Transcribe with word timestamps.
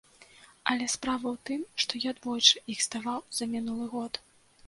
Але 0.71 0.85
справа 0.93 1.27
ў 1.35 1.37
тым, 1.49 1.59
што 1.83 1.93
я 2.09 2.13
двойчы 2.21 2.63
іх 2.75 2.79
здаваў 2.87 3.21
за 3.41 3.49
мінулы 3.55 3.85
год. 3.93 4.13